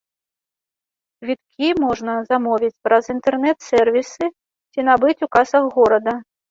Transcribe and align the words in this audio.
Квіткі 1.25 1.67
можна 1.85 2.11
замовіць 2.31 2.73
праз 2.89 3.05
інтэрнэт-сэрвісы 3.17 4.23
ці 4.71 4.79
набыць 4.93 5.19
у 5.29 5.35
касах 5.39 5.63
горада. 5.79 6.13